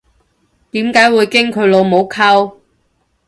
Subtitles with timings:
[0.71, 2.53] 點解會經佢老母溝